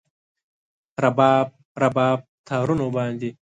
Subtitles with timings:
[1.03, 1.47] رباب،
[1.81, 3.29] رباب تارونو باندې